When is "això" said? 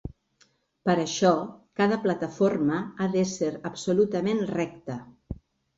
1.03-1.33